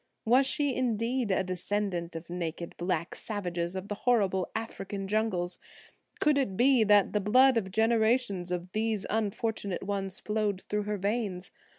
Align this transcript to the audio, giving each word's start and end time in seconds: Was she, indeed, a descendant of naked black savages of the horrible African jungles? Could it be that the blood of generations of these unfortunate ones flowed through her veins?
Was 0.25 0.47
she, 0.47 0.73
indeed, 0.75 1.29
a 1.29 1.43
descendant 1.43 2.15
of 2.15 2.27
naked 2.27 2.75
black 2.77 3.13
savages 3.13 3.75
of 3.75 3.87
the 3.87 3.93
horrible 3.93 4.49
African 4.55 5.07
jungles? 5.07 5.59
Could 6.19 6.39
it 6.39 6.57
be 6.57 6.83
that 6.83 7.13
the 7.13 7.21
blood 7.21 7.55
of 7.55 7.69
generations 7.69 8.51
of 8.51 8.71
these 8.71 9.05
unfortunate 9.11 9.83
ones 9.83 10.19
flowed 10.19 10.63
through 10.63 10.85
her 10.85 10.97
veins? 10.97 11.51